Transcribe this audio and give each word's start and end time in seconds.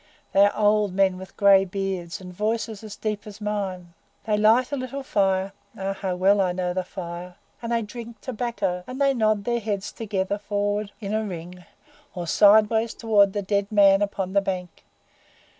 They 0.33 0.43
are 0.47 0.57
old 0.57 0.95
men 0.95 1.19
with 1.19 1.37
gray 1.37 1.63
beards, 1.63 2.19
and 2.19 2.33
voices 2.33 2.83
as 2.83 2.95
deep 2.95 3.27
as 3.27 3.39
mine. 3.39 3.93
They 4.25 4.35
light 4.35 4.71
a 4.71 4.75
little 4.75 5.03
fire 5.03 5.53
ah! 5.77 5.93
how 5.93 6.15
well 6.15 6.41
I 6.41 6.53
know 6.53 6.73
that 6.73 6.87
fire! 6.87 7.35
and 7.61 7.71
they 7.71 7.83
drink 7.83 8.19
tobacco, 8.19 8.83
and 8.87 8.99
they 8.99 9.13
nod 9.13 9.43
their 9.43 9.59
heads 9.59 9.91
together 9.91 10.39
forward 10.39 10.91
in 11.01 11.13
a 11.13 11.23
ring, 11.23 11.65
or 12.15 12.25
sideways 12.25 12.95
toward 12.95 13.33
the 13.33 13.43
dead 13.43 13.71
man 13.71 14.01
upon 14.01 14.33
the 14.33 14.41
bank. 14.41 14.85